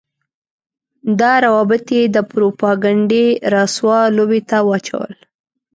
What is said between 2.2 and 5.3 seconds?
پروپاګنډۍ رسوا لوبې ته واچول.